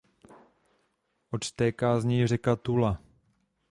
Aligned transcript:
Odtéká 1.31 1.99
z 1.99 2.05
něj 2.05 2.27
řeka 2.27 2.55
Tula. 2.55 3.01